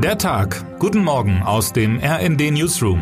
[0.00, 0.78] Der Tag.
[0.78, 3.00] Guten Morgen aus dem RND Newsroom.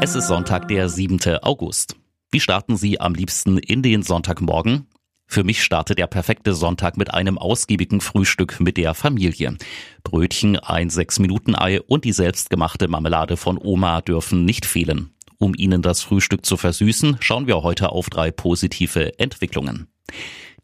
[0.00, 1.20] Es ist Sonntag, der 7.
[1.42, 1.94] August.
[2.32, 4.88] Wie starten Sie am liebsten in den Sonntagmorgen?
[5.28, 9.58] Für mich startet der perfekte Sonntag mit einem ausgiebigen Frühstück mit der Familie.
[10.02, 15.14] Brötchen, ein 6-Minuten-Ei und die selbstgemachte Marmelade von Oma dürfen nicht fehlen.
[15.38, 19.86] Um Ihnen das Frühstück zu versüßen, schauen wir heute auf drei positive Entwicklungen.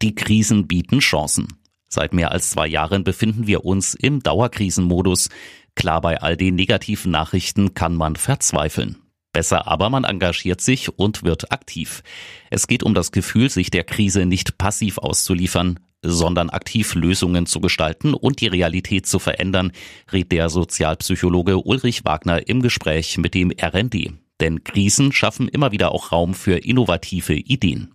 [0.02, 1.59] Die Krisen bieten Chancen.
[1.92, 5.28] Seit mehr als zwei Jahren befinden wir uns im Dauerkrisenmodus.
[5.74, 8.96] Klar, bei all den negativen Nachrichten kann man verzweifeln.
[9.32, 12.02] Besser aber, man engagiert sich und wird aktiv.
[12.48, 17.60] Es geht um das Gefühl, sich der Krise nicht passiv auszuliefern, sondern aktiv Lösungen zu
[17.60, 19.72] gestalten und die Realität zu verändern,
[20.12, 24.12] rät der Sozialpsychologe Ulrich Wagner im Gespräch mit dem RND.
[24.40, 27.94] Denn Krisen schaffen immer wieder auch Raum für innovative Ideen.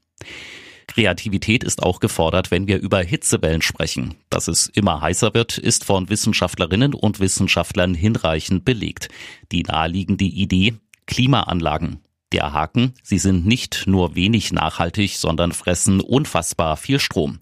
[0.96, 4.14] Kreativität ist auch gefordert, wenn wir über Hitzewellen sprechen.
[4.30, 9.10] Dass es immer heißer wird, ist von Wissenschaftlerinnen und Wissenschaftlern hinreichend belegt.
[9.52, 12.00] Die naheliegende Idee Klimaanlagen.
[12.32, 17.38] Der Haken, sie sind nicht nur wenig nachhaltig, sondern fressen unfassbar viel Strom.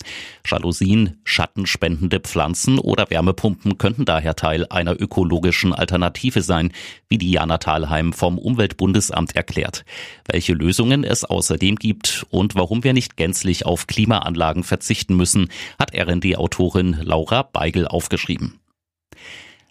[0.46, 6.74] Jalousien, schattenspendende Pflanzen oder Wärmepumpen könnten daher Teil einer ökologischen Alternative sein,
[7.08, 9.86] wie Diana Thalheim vom Umweltbundesamt erklärt.
[10.28, 15.48] Welche Lösungen es außerdem gibt und warum wir nicht gänzlich auf Klimaanlagen verzichten müssen,
[15.80, 18.60] hat RND-Autorin Laura Beigel aufgeschrieben.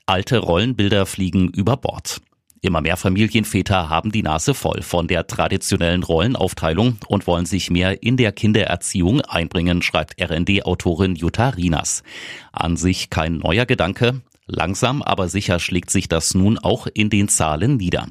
[0.07, 2.23] Alte Rollenbilder fliegen über Bord.
[2.65, 8.05] Immer mehr Familienväter haben die Nase voll von der traditionellen Rollenaufteilung und wollen sich mehr
[8.05, 12.05] in der Kindererziehung einbringen, schreibt RND-Autorin Jutta Rinas.
[12.53, 17.29] An sich kein neuer Gedanke, Langsam aber sicher schlägt sich das nun auch in den
[17.29, 18.09] Zahlen nieder.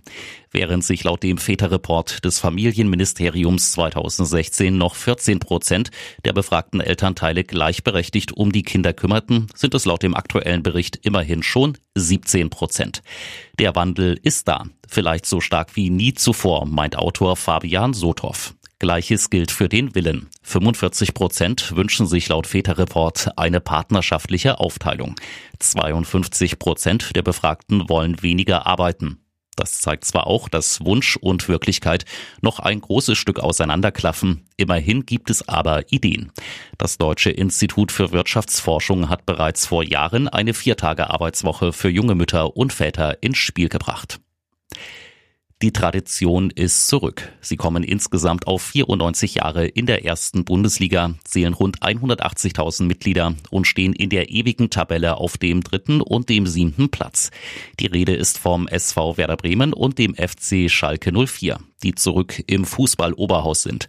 [0.50, 5.92] Während sich laut dem Väterreport des Familienministeriums 2016 noch 14 Prozent
[6.24, 11.44] der befragten Elternteile gleichberechtigt um die Kinder kümmerten, sind es laut dem aktuellen Bericht immerhin
[11.44, 13.02] schon 17 Prozent.
[13.60, 18.54] Der Wandel ist da, vielleicht so stark wie nie zuvor, meint Autor Fabian Sothoff.
[18.82, 20.28] Gleiches gilt für den Willen.
[20.42, 25.14] 45 Prozent wünschen sich laut Väterreport eine partnerschaftliche Aufteilung.
[25.60, 29.20] 52 Prozent der Befragten wollen weniger arbeiten.
[29.56, 32.06] Das zeigt zwar auch, dass Wunsch und Wirklichkeit
[32.42, 34.48] noch ein großes Stück auseinanderklaffen.
[34.58, 36.32] Immerhin gibt es aber Ideen.
[36.80, 42.74] Das Deutsche Institut für Wirtschaftsforschung hat bereits vor Jahren eine Viertage-Arbeitswoche für junge Mütter und
[42.74, 44.20] Väter ins Spiel gebracht.
[45.62, 47.32] Die Tradition ist zurück.
[47.40, 53.68] Sie kommen insgesamt auf 94 Jahre in der ersten Bundesliga, zählen rund 180.000 Mitglieder und
[53.68, 57.30] stehen in der ewigen Tabelle auf dem dritten und dem siebten Platz.
[57.80, 62.66] Die Rede ist vom SV Werder Bremen und dem FC Schalke 04, die zurück im
[62.66, 63.86] Fußball-Oberhaus sind,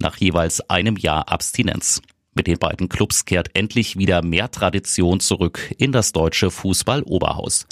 [0.00, 2.02] nach jeweils einem Jahr Abstinenz.
[2.34, 7.66] Mit den beiden Clubs kehrt endlich wieder mehr Tradition zurück in das deutsche Fußball-Oberhaus.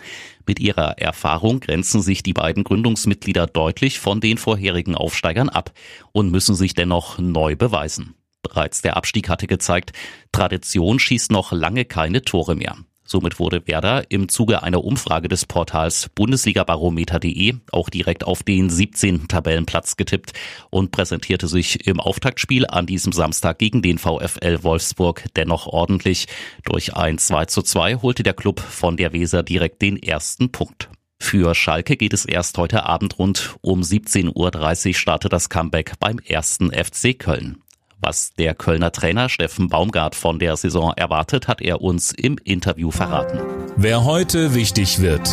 [0.46, 5.72] Mit ihrer Erfahrung grenzen sich die beiden Gründungsmitglieder deutlich von den vorherigen Aufsteigern ab
[6.12, 8.14] und müssen sich dennoch neu beweisen.
[8.42, 9.92] Bereits der Abstieg hatte gezeigt,
[10.32, 12.76] Tradition schießt noch lange keine Tore mehr.
[13.10, 19.26] Somit wurde Werder im Zuge einer Umfrage des Portals Bundesligabarometer.de auch direkt auf den 17.
[19.26, 20.32] Tabellenplatz getippt
[20.70, 26.28] und präsentierte sich im Auftaktspiel an diesem Samstag gegen den VfL Wolfsburg dennoch ordentlich.
[26.62, 30.88] Durch ein 2 zu 2 holte der Club von der Weser direkt den ersten Punkt.
[31.18, 36.20] Für Schalke geht es erst heute Abend rund um 17.30 Uhr startet das Comeback beim
[36.20, 37.60] ersten FC Köln.
[38.02, 42.90] Was der Kölner Trainer Steffen Baumgart von der Saison erwartet, hat er uns im Interview
[42.90, 43.38] verraten.
[43.76, 45.28] Wer heute wichtig wird.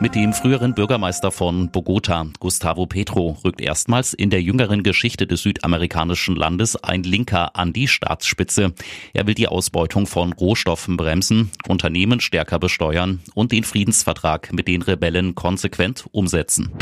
[0.00, 5.42] Mit dem früheren Bürgermeister von Bogota, Gustavo Petro, rückt erstmals in der jüngeren Geschichte des
[5.42, 8.72] südamerikanischen Landes ein Linker an die Staatsspitze.
[9.12, 14.82] Er will die Ausbeutung von Rohstoffen bremsen, Unternehmen stärker besteuern und den Friedensvertrag mit den
[14.82, 16.72] Rebellen konsequent umsetzen.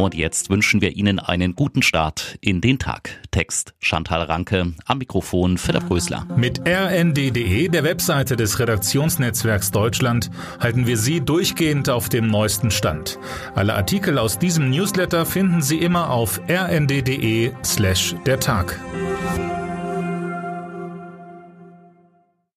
[0.00, 3.20] Und jetzt wünschen wir Ihnen einen guten Start in den Tag.
[3.32, 6.26] Text Chantal Ranke, am Mikrofon Philipp Rösler.
[6.36, 13.18] Mit rnd.de, der Webseite des Redaktionsnetzwerks Deutschland, halten wir Sie durchgehend auf dem neuesten Stand.
[13.54, 18.80] Alle Artikel aus diesem Newsletter finden Sie immer auf rnd.de slash der Tag.